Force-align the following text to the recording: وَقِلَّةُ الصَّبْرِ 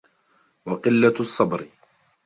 وَقِلَّةُ 0.65 1.19
الصَّبْرِ 1.19 1.67